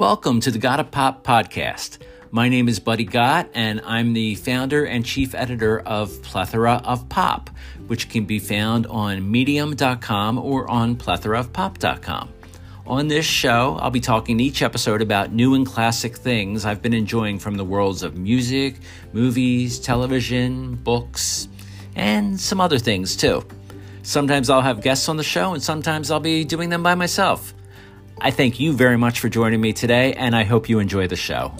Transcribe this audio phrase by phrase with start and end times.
[0.00, 1.98] Welcome to the Gotta Pop podcast.
[2.30, 7.06] My name is Buddy Gott, and I'm the founder and chief editor of Plethora of
[7.10, 7.50] Pop,
[7.86, 12.32] which can be found on medium.com or on plethoraofpop.com.
[12.86, 16.94] On this show, I'll be talking each episode about new and classic things I've been
[16.94, 18.76] enjoying from the worlds of music,
[19.12, 21.46] movies, television, books,
[21.94, 23.46] and some other things too.
[24.02, 27.52] Sometimes I'll have guests on the show, and sometimes I'll be doing them by myself.
[28.22, 31.16] I thank you very much for joining me today, and I hope you enjoy the
[31.16, 31.54] show.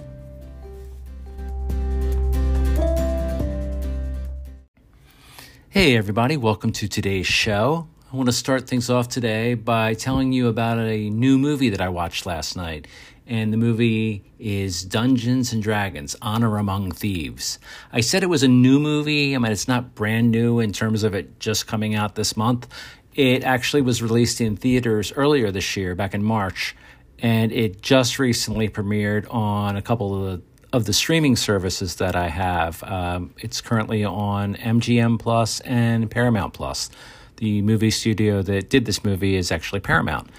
[5.69, 7.87] Hey, everybody, welcome to today's show.
[8.13, 11.81] I want to start things off today by telling you about a new movie that
[11.81, 12.87] I watched last night.
[13.25, 17.57] And the movie is Dungeons and Dragons Honor Among Thieves.
[17.93, 19.33] I said it was a new movie.
[19.33, 22.67] I mean, it's not brand new in terms of it just coming out this month.
[23.13, 26.75] It actually was released in theaters earlier this year, back in March,
[27.19, 30.41] and it just recently premiered on a couple of the
[30.73, 32.81] of the streaming services that I have.
[32.83, 36.89] Um, it's currently on MGM Plus and Paramount Plus.
[37.37, 40.29] The movie studio that did this movie is actually Paramount.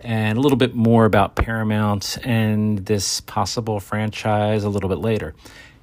[0.00, 5.34] And a little bit more about Paramount and this possible franchise a little bit later.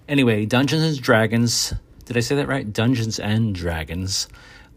[0.07, 1.73] Anyway, Dungeons and Dragons.
[2.05, 2.71] Did I say that right?
[2.71, 4.27] Dungeons and Dragons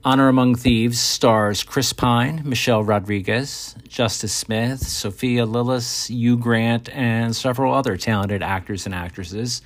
[0.03, 7.37] Honor Among Thieves stars Chris Pine, Michelle Rodriguez, Justice Smith, Sophia Lillis, Hugh Grant, and
[7.37, 9.61] several other talented actors and actresses.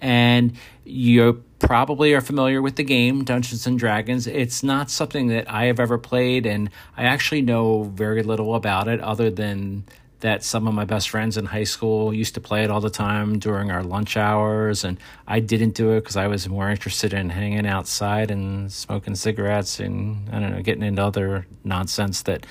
[0.00, 4.26] And you probably are familiar with the game Dungeons and Dragons.
[4.26, 8.88] It's not something that I have ever played, and I actually know very little about
[8.88, 9.84] it other than
[10.20, 12.90] that some of my best friends in high school used to play it all the
[12.90, 17.12] time during our lunch hours and i didn't do it because i was more interested
[17.12, 22.46] in hanging outside and smoking cigarettes and i don't know getting into other nonsense that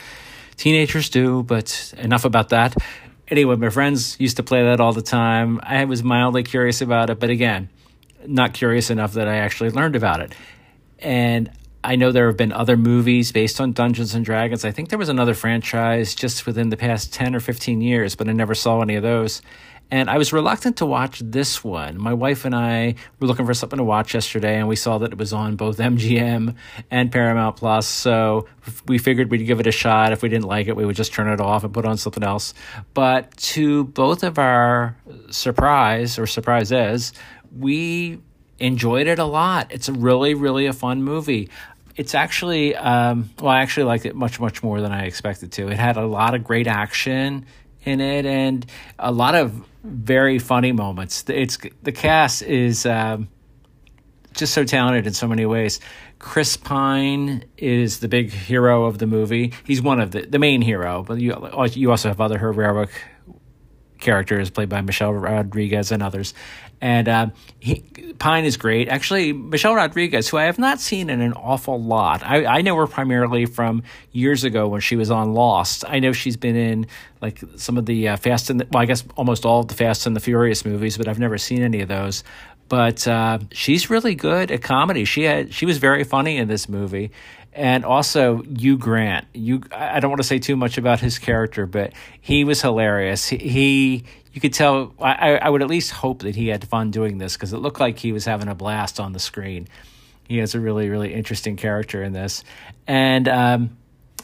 [0.56, 2.76] teenagers do but enough about that.
[3.28, 5.60] Anyway my friends used to play that all the time.
[5.64, 7.70] I was mildly curious about it but again
[8.26, 10.34] not curious enough that i actually learned about it.
[11.00, 11.52] And
[11.84, 14.64] I know there have been other movies based on Dungeons and Dragons.
[14.64, 18.30] I think there was another franchise just within the past 10 or 15 years, but
[18.30, 19.42] I never saw any of those.
[19.92, 22.00] And I was reluctant to watch this one.
[22.00, 25.12] My wife and I were looking for something to watch yesterday, and we saw that
[25.12, 26.56] it was on both MGM
[26.90, 27.86] and Paramount Plus.
[27.86, 28.48] So
[28.88, 30.14] we figured we'd give it a shot.
[30.14, 32.24] If we didn't like it, we would just turn it off and put on something
[32.24, 32.54] else.
[32.94, 34.96] But to both of our
[35.30, 37.12] surprise or surprises,
[37.56, 38.20] we
[38.60, 39.68] enjoyed it a lot.
[39.72, 41.50] It's a really, really a fun movie
[41.96, 45.68] it's actually um, well i actually liked it much much more than i expected to.
[45.68, 47.46] It had a lot of great action
[47.86, 48.66] in it and
[49.00, 51.26] a lot of very funny moments.
[51.28, 53.28] It's the cast is um,
[54.34, 55.80] just so talented in so many ways.
[56.20, 59.52] Chris pine is the big hero of the movie.
[59.66, 61.36] He's one of the the main hero but you
[61.74, 62.90] you also have other heroic
[64.04, 66.34] characters played by Michelle Rodriguez and others.
[66.80, 67.28] And uh,
[67.60, 67.80] he,
[68.20, 68.90] Pine is great.
[68.90, 72.22] Actually, Michelle Rodriguez, who I have not seen in an awful lot.
[72.24, 75.86] I, I know her primarily from years ago when she was on Lost.
[75.88, 76.88] I know she's been in
[77.22, 79.76] like some of the uh, Fast and the, well, I guess almost all of the
[79.76, 82.24] Fast and the Furious movies, but I've never seen any of those.
[82.70, 85.06] But uh, she's really good at comedy.
[85.06, 87.12] She had she was very funny in this movie,
[87.56, 89.28] and also Hugh Grant.
[89.34, 93.28] You, I don't want to say too much about his character, but he was hilarious.
[93.28, 94.04] He, he
[94.34, 94.94] you could tell.
[95.00, 97.80] I, I would at least hope that he had fun doing this because it looked
[97.80, 99.68] like he was having a blast on the screen.
[100.28, 102.44] He has a really, really interesting character in this,
[102.88, 103.78] and um,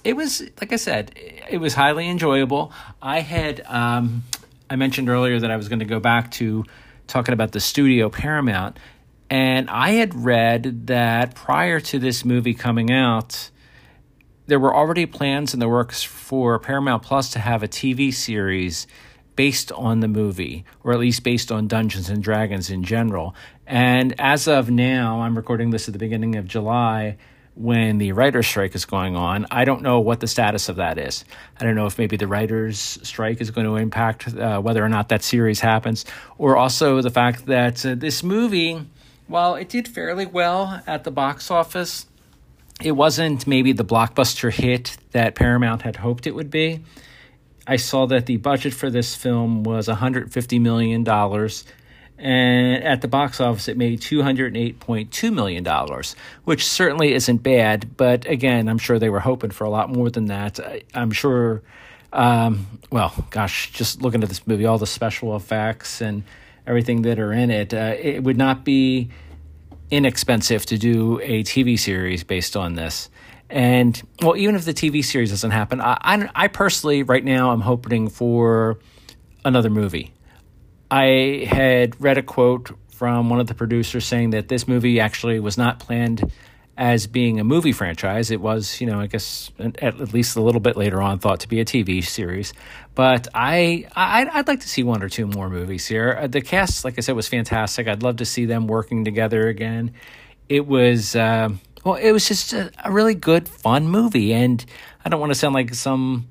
[0.04, 2.74] it was like I said, it was highly enjoyable.
[3.02, 4.24] I had um,
[4.70, 6.66] I mentioned earlier that I was going to go back to
[7.08, 8.78] talking about the studio Paramount
[9.30, 13.50] and I had read that prior to this movie coming out,
[14.48, 18.88] there were already plans in the works for Paramount Plus to have a TV series
[19.36, 23.36] based on the movie, or at least based on Dungeons and Dragons in general.
[23.68, 27.18] And as of now, I'm recording this at the beginning of July
[27.54, 29.46] when the writer's strike is going on.
[29.52, 31.26] I don't know what the status of that is.
[31.60, 34.90] I don't know if maybe the writer's strike is going to impact uh, whether or
[34.90, 36.06] not that series happens,
[36.38, 38.86] or also the fact that uh, this movie
[39.30, 42.08] while it did fairly well at the box office,
[42.82, 46.84] it wasn't maybe the blockbuster hit that Paramount had hoped it would be.
[47.68, 51.08] I saw that the budget for this film was $150 million,
[52.18, 56.04] and at the box office, it made $208.2 million,
[56.46, 57.96] which certainly isn't bad.
[57.96, 60.60] But again, I'm sure they were hoping for a lot more than that.
[60.60, 61.62] I, am sure,
[62.12, 66.24] um, well, gosh, just looking at this movie, all the special effects and
[66.68, 69.10] everything that are in it, uh, it would not be
[69.92, 73.10] inexpensive to do a TV series based on this.
[73.50, 77.52] And well, even if the TV series doesn't happen, I, I, I personally right now
[77.52, 78.80] I'm hoping for
[79.44, 80.14] another movie.
[80.92, 85.40] I had read a quote from one of the producers saying that this movie actually
[85.40, 86.32] was not planned
[86.80, 88.32] as being a movie franchise.
[88.32, 91.48] It was, you know, I guess at, least a little bit later on thought to
[91.50, 92.54] be a TV series.
[92.96, 96.18] But I, I I'd like to see one or two more movies here.
[96.20, 97.90] Uh, the cast, like I said, was fantastic.
[97.90, 99.92] I'd love to see them working together again.
[100.48, 101.18] It was.
[101.18, 101.50] Uh,
[101.84, 104.66] well, it was just a, a really good, fun movie, and
[105.04, 106.30] I don't want to sound like some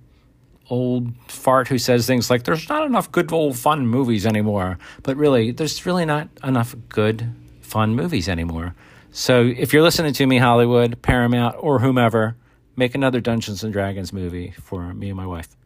[0.70, 5.16] old fart who says things like there's not enough good old fun movies anymore but
[5.16, 7.26] really there's really not enough good
[7.62, 8.74] fun movies anymore
[9.10, 12.36] so if you're listening to me hollywood paramount or whomever
[12.76, 15.56] make another dungeons and dragons movie for me and my wife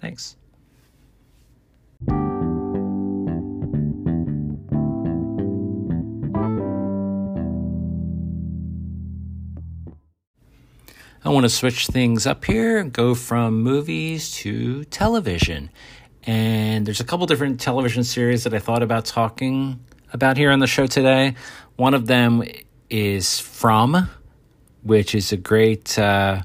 [0.00, 0.36] thanks
[11.26, 15.70] I want to switch things up here and go from movies to television.
[16.22, 19.80] And there's a couple different television series that I thought about talking
[20.12, 21.34] about here on the show today.
[21.74, 22.44] One of them
[22.90, 24.08] is From,
[24.82, 26.42] which is a great uh,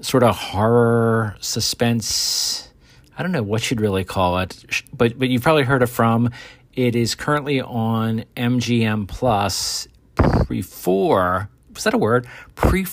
[0.00, 2.70] sort of horror suspense.
[3.16, 6.30] I don't know what you'd really call it, but but you've probably heard of From.
[6.74, 10.62] It is currently on MGM Plus pre.
[10.62, 12.26] Was that a word?
[12.54, 12.84] Pre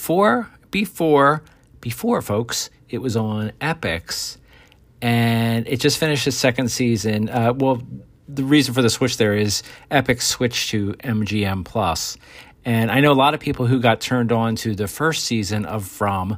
[0.72, 1.42] before
[1.82, 4.38] before folks it was on Epix
[5.02, 7.82] and it just finished its second season uh, well
[8.28, 12.18] the reason for the switch there is Epix switched to MGM Plus
[12.68, 15.66] and I know a lot of people who got turned on to the first season
[15.66, 16.38] of From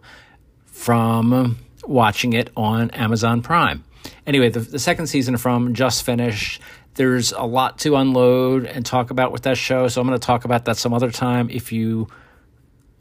[0.68, 3.84] from watching it on Amazon Prime.
[4.28, 6.62] Anyway the, the second season from just finished.
[6.94, 10.26] There's a lot to unload and talk about with that show so I'm going to
[10.26, 11.50] talk about that some other time.
[11.50, 12.08] If you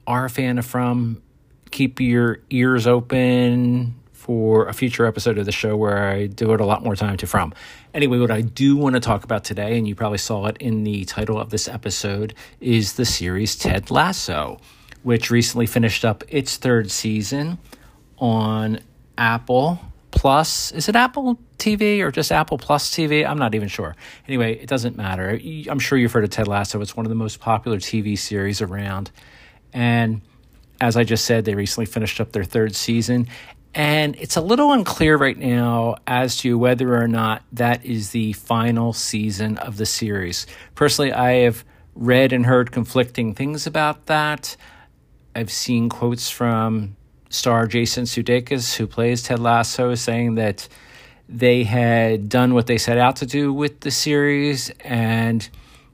[0.07, 1.21] are a fan of From,
[1.71, 6.67] keep your ears open for a future episode of the show where I devote a
[6.67, 7.53] lot more time to From.
[7.99, 10.85] Anyway, what I do want to talk about today, and you probably saw it in
[10.85, 14.61] the title of this episode, is the series Ted Lasso,
[15.03, 17.59] which recently finished up its third season
[18.19, 18.79] on
[19.19, 19.81] Apple
[20.13, 20.71] Plus.
[20.71, 23.29] Is it Apple TV or just Apple Plus TV?
[23.29, 23.97] I'm not even sure.
[24.29, 25.37] Anyway, it doesn't matter.
[25.69, 26.81] I'm sure you've heard of Ted Lasso.
[26.81, 29.11] It's one of the most popular TV series around.
[29.73, 30.21] And
[30.81, 33.27] as I just said, they recently finished up their third season.
[33.75, 38.33] And it's a little unclear right now as to whether or not that is the
[38.33, 40.47] final season of the series.
[40.75, 44.57] Personally, I have read and heard conflicting things about that.
[45.35, 46.97] I've seen quotes from
[47.31, 50.67] star Jason Sudeikis, who plays Ted Lasso, saying that
[51.29, 55.49] they had done what they set out to do with the series, and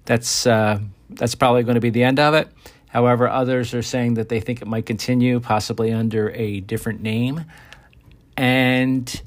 [0.05, 0.79] that's uh,
[1.11, 2.49] that's probably going to be the end of it.
[2.95, 7.45] However, others are saying that they think it might continue, possibly under a different name.
[8.37, 9.23] And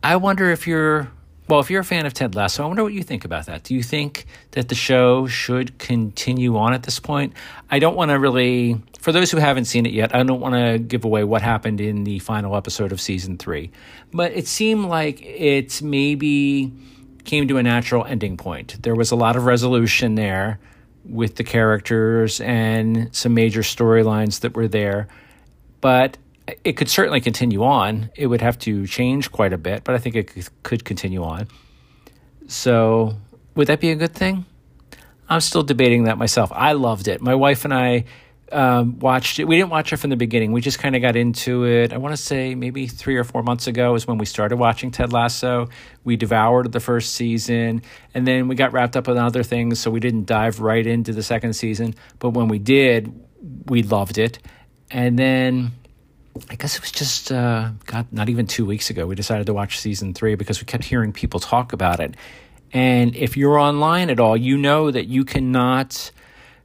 [0.00, 1.10] I wonder if you're,
[1.48, 3.64] well, if you're a fan of Ted Lasso, I wonder what you think about that.
[3.64, 7.32] Do you think that the show should continue on at this point?
[7.68, 10.54] I don't want to really, for those who haven't seen it yet, I don't want
[10.54, 13.72] to give away what happened in the final episode of season three.
[14.12, 16.72] But it seemed like it maybe
[17.24, 18.80] came to a natural ending point.
[18.84, 20.60] There was a lot of resolution there
[21.04, 25.08] with the characters and some major storylines that were there.
[25.80, 26.16] But
[26.64, 28.10] it could certainly continue on.
[28.14, 31.48] It would have to change quite a bit, but I think it could continue on.
[32.46, 33.16] So,
[33.54, 34.44] would that be a good thing?
[35.28, 36.52] I'm still debating that myself.
[36.54, 37.22] I loved it.
[37.22, 38.04] My wife and I
[38.54, 39.44] um, watched it.
[39.46, 40.52] We didn't watch it from the beginning.
[40.52, 41.92] We just kind of got into it.
[41.92, 44.90] I want to say maybe three or four months ago is when we started watching
[44.90, 45.68] Ted Lasso.
[46.04, 47.82] We devoured the first season,
[48.14, 51.12] and then we got wrapped up with other things, so we didn't dive right into
[51.12, 51.94] the second season.
[52.20, 53.12] But when we did,
[53.66, 54.38] we loved it.
[54.90, 55.72] And then
[56.48, 59.06] I guess it was just uh, God, not even two weeks ago.
[59.06, 62.14] We decided to watch season three because we kept hearing people talk about it.
[62.72, 66.10] And if you're online at all, you know that you cannot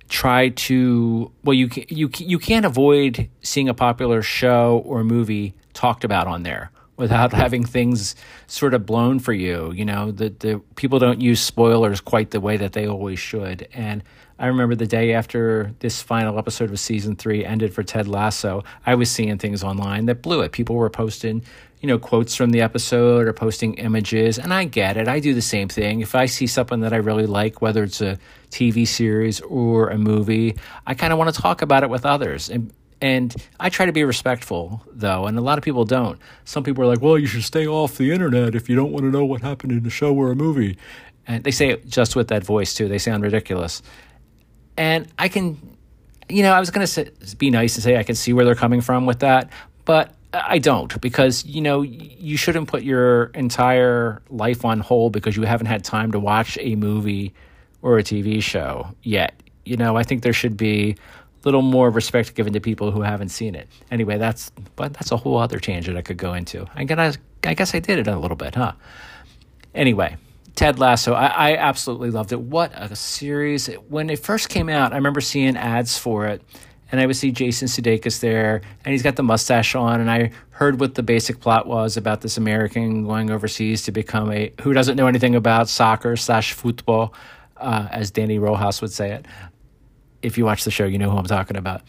[0.10, 6.04] try to well you you you can't avoid seeing a popular show or movie talked
[6.04, 8.16] about on there without having things
[8.48, 12.42] sort of blown for you you know the the people don't use spoilers quite the
[12.42, 13.68] way that they always should.
[13.74, 14.04] And
[14.40, 18.64] I remember the day after this final episode of season 3 ended for Ted Lasso
[18.86, 21.44] I was seeing things online that blew it people were posting
[21.82, 24.38] you know, quotes from the episode or posting images.
[24.38, 25.08] And I get it.
[25.08, 26.02] I do the same thing.
[26.02, 28.20] If I see something that I really like, whether it's a
[28.52, 32.50] TV series or a movie, I kind of want to talk about it with others.
[32.50, 36.20] And and I try to be respectful, though, and a lot of people don't.
[36.44, 39.06] Some people are like, well, you should stay off the internet if you don't want
[39.06, 40.78] to know what happened in a show or a movie.
[41.26, 42.90] And they say it just with that voice, too.
[42.90, 43.82] They sound ridiculous.
[44.80, 45.60] And I can,
[46.30, 48.56] you know, I was going to be nice and say I can see where they're
[48.56, 49.52] coming from with that,
[49.84, 55.36] but I don't because you know you shouldn't put your entire life on hold because
[55.36, 57.34] you haven't had time to watch a movie
[57.82, 59.34] or a TV show yet.
[59.66, 60.96] You know, I think there should be a
[61.44, 63.68] little more respect given to people who haven't seen it.
[63.92, 66.68] Anyway, that's but that's a whole other tangent I could go into.
[66.74, 68.74] I guess I guess I did it a little bit, huh?
[69.76, 70.16] Anyway,
[70.56, 72.42] Ted Lasso, I, I absolutely loved it.
[72.42, 73.68] What a series!
[73.88, 76.42] When it first came out, I remember seeing ads for it
[76.92, 80.32] and I would see Jason Sudeikis there, and he's got the mustache on, and I
[80.50, 84.74] heard what the basic plot was about this American going overseas to become a who
[84.74, 87.14] doesn't know anything about soccer slash football,
[87.58, 89.26] uh, as Danny Rojas would say it.
[90.22, 91.82] If you watch the show, you know who I'm talking about.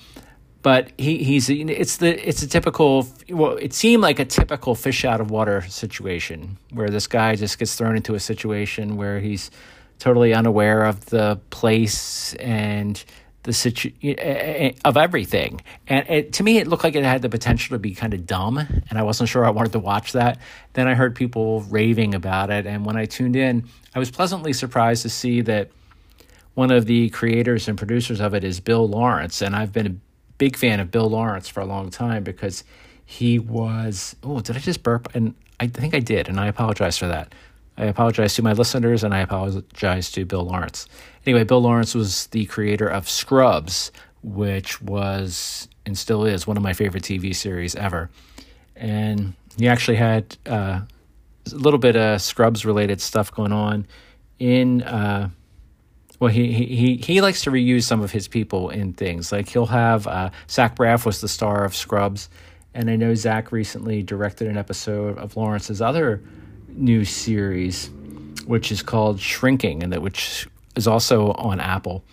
[0.63, 5.05] But he, he's it's the it's a typical well it seemed like a typical fish
[5.07, 9.51] out of water situation where this guy just gets thrown into a situation where he's
[9.99, 13.03] totally unaware of the place and
[13.43, 15.61] the situ eh, eh, of everything.
[15.87, 18.27] And it, to me, it looked like it had the potential to be kind of
[18.27, 20.39] dumb, and I wasn't sure I wanted to watch that.
[20.75, 24.53] Then I heard people raving about it, and when I tuned in, I was pleasantly
[24.53, 25.71] surprised to see that
[26.55, 29.95] one of the creators and producers of it is Bill Lawrence, and I've been a
[30.41, 32.65] big fan of Bill Lawrence for a long time because
[33.05, 34.17] he was.
[34.25, 35.15] Oh, did I just burp?
[35.15, 37.35] And I think I did, and I apologize for that.
[37.77, 40.87] I apologize to my listeners and I apologize to Bill Lawrence.
[41.27, 43.93] Anyway, Bill Lawrence was the creator of Scrubs,
[44.23, 48.11] which was and still is one of my favorite TV series ever.
[48.77, 50.81] And he actually had uh,
[51.51, 53.87] a little bit of Scrubs related stuff going on
[54.39, 54.83] in.
[54.83, 55.31] Uh,
[56.21, 59.33] well, he, he he likes to reuse some of his people in things.
[59.33, 62.29] Like he'll have uh, Zach Braff was the star of Scrubs,
[62.75, 66.23] and I know Zach recently directed an episode of Lawrence's other
[66.69, 67.91] new series,
[68.47, 70.47] which is called Shrinking, and that which
[70.77, 72.05] is also on Apple.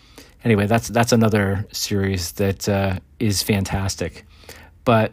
[0.45, 4.25] Anyway, that's that's another series that uh, is fantastic.
[4.85, 5.11] But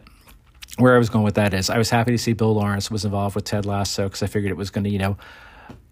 [0.77, 3.03] where I was going with that is, I was happy to see Bill Lawrence was
[3.03, 5.17] involved with Ted Lasso because I figured it was going to, you know,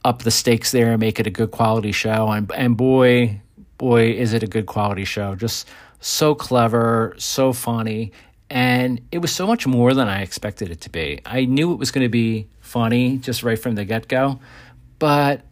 [0.04, 2.30] up the stakes there and make it a good quality show.
[2.30, 3.42] And and boy,
[3.78, 5.36] boy, is it a good quality show!
[5.36, 5.68] Just
[6.00, 8.12] so clever, so funny,
[8.50, 11.22] and it was so much more than I expected it to be.
[11.26, 14.40] I knew it was going to be funny just right from the get go.
[15.00, 15.46] But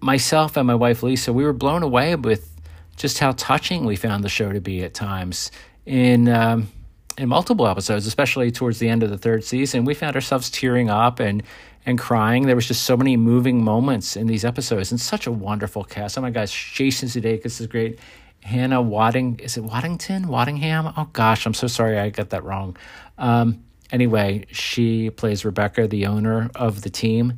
[0.00, 2.50] myself and my wife Lisa, we were blown away with
[2.96, 5.50] just how touching we found the show to be at times
[5.86, 6.68] in um,
[7.16, 9.84] in multiple episodes, especially towards the end of the third season.
[9.84, 11.42] We found ourselves tearing up and
[11.86, 12.46] and crying.
[12.46, 16.18] There was just so many moving moments in these episodes, and such a wonderful cast.
[16.18, 17.98] Oh my gosh, Jason Sudeikis is great.
[18.42, 20.26] Hannah Wadding, is it Waddington?
[20.26, 20.92] Waddingham?
[20.96, 22.76] Oh gosh, I'm so sorry I got that wrong.
[23.16, 23.64] Um,
[23.94, 27.34] Anyway, she plays Rebecca, the owner of the team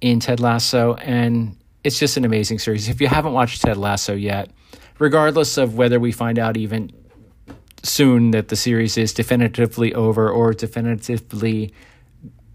[0.00, 2.88] in Ted Lasso, and it's just an amazing series.
[2.88, 4.50] If you haven't watched Ted Lasso yet,
[5.00, 6.92] regardless of whether we find out even
[7.82, 11.72] soon that the series is definitively over or definitively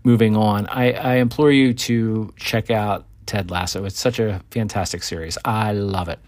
[0.04, 3.86] moving on, I, I implore you to check out Ted Lasso.
[3.86, 5.38] It's such a fantastic series.
[5.46, 6.20] I love it.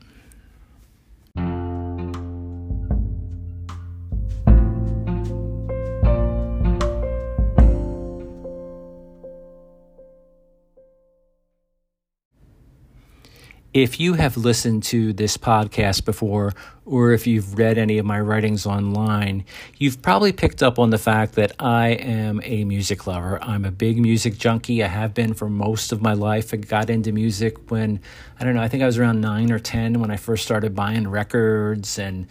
[13.76, 16.54] If you have listened to this podcast before,
[16.86, 19.44] or if you've read any of my writings online,
[19.78, 23.38] you've probably picked up on the fact that I am a music lover.
[23.44, 24.82] I'm a big music junkie.
[24.82, 26.54] I have been for most of my life.
[26.54, 28.00] I got into music when,
[28.40, 30.74] I don't know, I think I was around nine or 10 when I first started
[30.74, 32.28] buying records and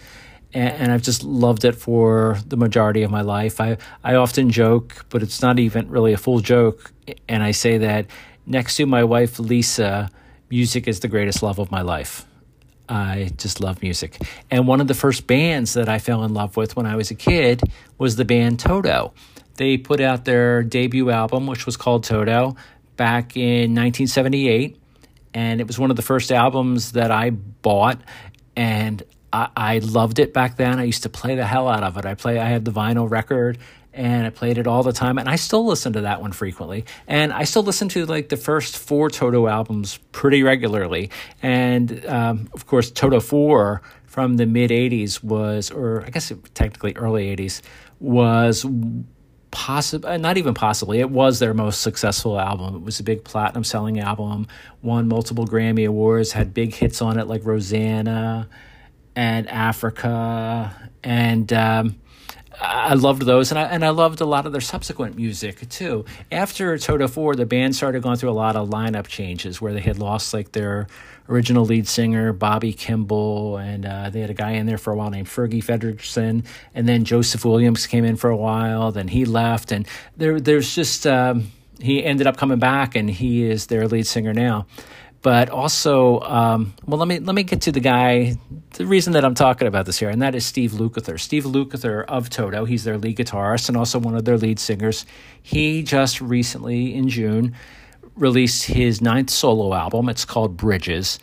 [0.54, 3.60] and I've just loved it for the majority of my life.
[3.60, 6.92] I, I often joke, but it's not even really a full joke.
[7.28, 8.06] And I say that
[8.46, 10.10] next to my wife, Lisa,
[10.54, 12.24] music is the greatest love of my life.
[12.88, 14.22] I just love music.
[14.52, 17.10] And one of the first bands that I fell in love with when I was
[17.10, 17.60] a kid
[17.98, 19.14] was the band Toto.
[19.56, 22.54] They put out their debut album, which was called Toto,
[22.94, 24.78] back in 1978.
[25.34, 28.00] And it was one of the first albums that I bought.
[28.54, 30.78] And I, I loved it back then.
[30.78, 32.04] I used to play the hell out of it.
[32.04, 33.58] I play I had the vinyl record
[33.94, 35.18] and I played it all the time.
[35.18, 36.84] And I still listen to that one frequently.
[37.06, 41.10] And I still listen to like the first four Toto albums pretty regularly.
[41.42, 46.94] And um, of course, Toto 4 from the mid 80s was, or I guess technically
[46.96, 47.62] early 80s,
[48.00, 48.66] was
[49.50, 53.22] possibly uh, not even possibly it was their most successful album it was a big
[53.22, 54.48] platinum selling album
[54.82, 58.48] won multiple grammy awards had big hits on it like rosanna
[59.14, 61.94] and africa and um,
[62.60, 66.04] I loved those, and I and I loved a lot of their subsequent music too.
[66.30, 69.80] After Toto Four, the band started going through a lot of lineup changes where they
[69.80, 70.86] had lost like their
[71.28, 74.96] original lead singer Bobby Kimball, and uh, they had a guy in there for a
[74.96, 76.44] while named Fergie Frederiksen,
[76.74, 78.92] and then Joseph Williams came in for a while.
[78.92, 83.44] Then he left, and there there's just um, he ended up coming back, and he
[83.44, 84.66] is their lead singer now
[85.24, 88.36] but also, um, well, let me let me get to the guy.
[88.74, 91.18] The reason that I'm talking about this here, and that is Steve Lukather.
[91.18, 92.66] Steve Lukather of Toto.
[92.66, 95.06] He's their lead guitarist and also one of their lead singers.
[95.42, 97.54] He just recently in June
[98.16, 100.10] released his ninth solo album.
[100.10, 101.18] It's called Bridges,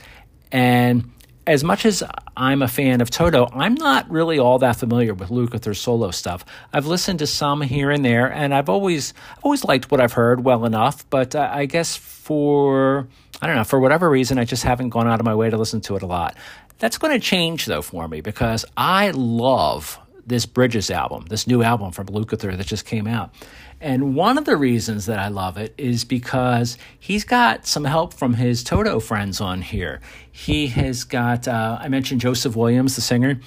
[0.52, 1.12] and
[1.52, 2.02] as much as
[2.38, 6.46] I'm a fan of Toto, I'm not really all that familiar with Lukather's solo stuff.
[6.72, 10.14] I've listened to some here and there, and I've always I've always liked what I've
[10.14, 11.08] heard well enough.
[11.10, 13.10] But uh, I guess for
[13.42, 15.58] I don't know, for whatever reason, I just haven't gone out of my way to
[15.58, 16.38] listen to it a lot.
[16.80, 21.64] That's going to change though for me because I love this Bridges album, this new
[21.64, 23.34] album from Lukather that just came out.
[23.80, 28.14] And one of the reasons that I love it is because he's got some help
[28.14, 30.02] from his Toto friends on here.
[30.32, 33.40] He has got, uh, I mentioned Joseph Williams, the singer.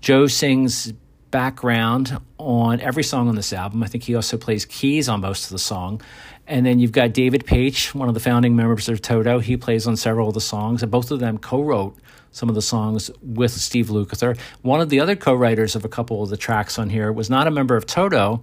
[0.00, 0.92] Joe sings
[1.30, 3.82] background on every song on this album.
[3.82, 6.00] I think he also plays keys on most of the song.
[6.46, 9.38] And then you've got David Paich, one of the founding members of Toto.
[9.38, 11.98] He plays on several of the songs, and both of them co wrote
[12.38, 14.38] some of the songs with Steve Lukather.
[14.62, 17.28] One of the other co writers of a couple of the tracks on here was
[17.28, 18.42] not a member of Toto,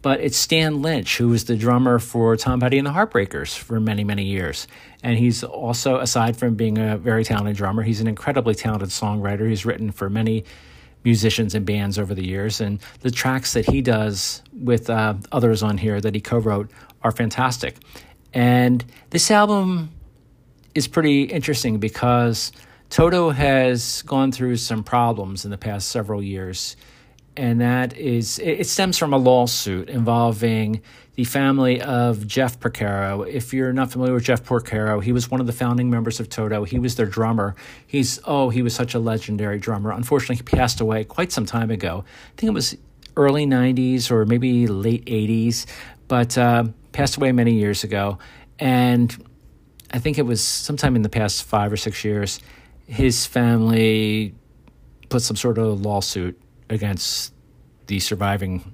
[0.00, 3.80] but it's Stan Lynch, who was the drummer for Tom Petty and the Heartbreakers for
[3.80, 4.68] many, many years.
[5.02, 9.48] And he's also, aside from being a very talented drummer, he's an incredibly talented songwriter.
[9.48, 10.44] He's written for many
[11.02, 12.60] musicians and bands over the years.
[12.60, 16.70] And the tracks that he does with uh, others on here that he co wrote
[17.02, 17.74] are fantastic.
[18.32, 19.90] And this album
[20.76, 22.52] is pretty interesting because
[22.90, 26.76] Toto has gone through some problems in the past several years.
[27.36, 30.80] And that is, it stems from a lawsuit involving
[31.16, 33.28] the family of Jeff Porcaro.
[33.28, 36.30] If you're not familiar with Jeff Porcaro, he was one of the founding members of
[36.30, 36.64] Toto.
[36.64, 37.54] He was their drummer.
[37.86, 39.92] He's, oh, he was such a legendary drummer.
[39.92, 42.04] Unfortunately, he passed away quite some time ago.
[42.06, 42.76] I think it was
[43.16, 45.66] early 90s or maybe late 80s,
[46.08, 48.18] but uh, passed away many years ago.
[48.58, 49.26] And
[49.92, 52.40] I think it was sometime in the past five or six years,
[52.86, 54.34] his family
[55.08, 57.32] put some sort of lawsuit against
[57.86, 58.72] the surviving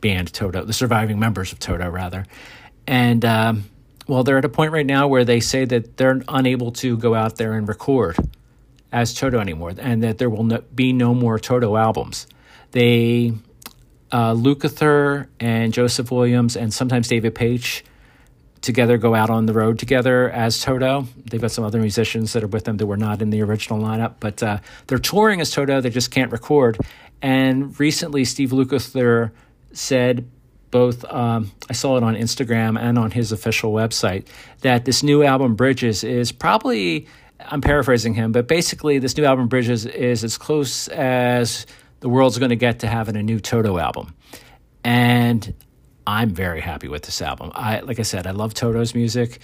[0.00, 2.26] band Toto, the surviving members of Toto, rather.
[2.86, 3.64] And um,
[4.06, 7.14] well, they're at a point right now where they say that they're unable to go
[7.14, 8.16] out there and record
[8.90, 12.26] as Toto anymore, and that there will no, be no more Toto albums.
[12.72, 13.32] They
[14.10, 17.82] uh, Lukather and Joseph Williams and sometimes David Paich
[18.62, 21.06] together go out on the road together as Toto.
[21.16, 23.80] They've got some other musicians that are with them that were not in the original
[23.80, 25.80] lineup, but uh, they're touring as Toto.
[25.80, 26.78] They just can't record.
[27.20, 29.32] And recently, Steve Lukather
[29.72, 30.28] said
[30.70, 34.26] both um, I saw it on Instagram and on his official website
[34.62, 37.06] that this new album Bridges is probably
[37.38, 41.66] I'm paraphrasing him, but basically this new album Bridges is as close as
[42.00, 44.14] the world's going to get to having a new Toto album.
[44.82, 45.54] And
[46.06, 47.52] I'm very happy with this album.
[47.54, 49.40] I like I said, I love Toto's music.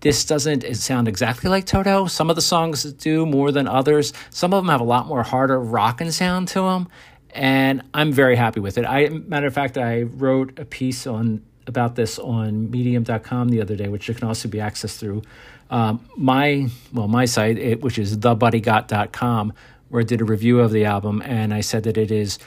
[0.00, 2.06] This doesn't sound exactly like Toto.
[2.06, 4.12] Some of the songs do more than others.
[4.30, 6.88] Some of them have a lot more harder rockin' sound to them,
[7.30, 8.84] and I'm very happy with it.
[8.84, 13.76] I matter of fact, I wrote a piece on about this on medium.com the other
[13.76, 15.22] day, which can also be accessed through
[15.70, 19.52] um, my well my site, it, which is thebuddygot.com
[19.88, 22.38] where I did a review of the album, and I said that it is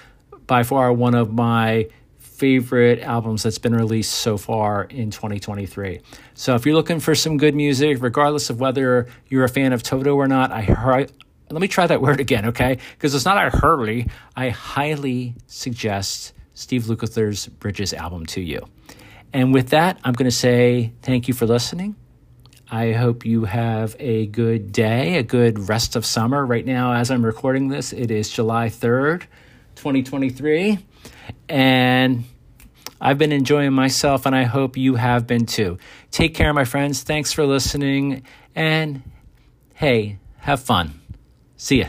[0.48, 1.88] by far one of my
[2.36, 6.02] favorite albums that's been released so far in 2023.
[6.34, 9.84] So if you're looking for some good music, regardless of whether you're a fan of
[9.84, 11.08] Toto or not, I
[11.50, 12.78] let me try that word again, okay?
[12.94, 14.08] Because it's not I hurly.
[14.36, 18.68] I highly suggest Steve Lukather's Bridges album to you.
[19.34, 21.96] And with that, I'm going to say thank you for listening.
[22.70, 26.46] I hope you have a good day, a good rest of summer.
[26.46, 29.22] Right now, as I'm recording this, it is July 3rd,
[29.76, 30.80] 2023.
[31.50, 32.26] And
[33.00, 35.78] I've been enjoying myself, and I hope you have been too.
[36.12, 37.04] Take care, my friends.
[37.04, 38.24] Thanks for listening.
[38.56, 39.04] And
[39.76, 41.02] hey, have fun.
[41.58, 41.88] See ya.